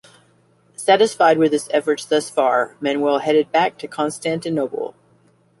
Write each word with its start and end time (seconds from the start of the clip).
Satisfied 0.77 1.37
with 1.37 1.51
his 1.51 1.69
efforts 1.71 2.05
thus 2.05 2.27
far, 2.27 2.75
Manuel 2.81 3.19
headed 3.19 3.51
back 3.51 3.77
to 3.77 3.87
Constantinople. 3.87 4.95